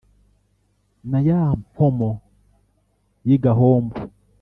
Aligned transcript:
na 1.09 1.19
ya 1.27 1.41
mpomo 1.63 2.09
y'i 3.27 3.37
gahombo 3.43 3.95